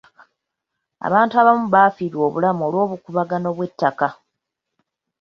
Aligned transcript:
Abantu 1.07 1.33
abamu 1.41 1.65
bafiirwa 1.75 2.23
obulamu 2.29 2.61
olw'obukuubagano 2.67 3.47
bw'ettaka. 3.55 4.07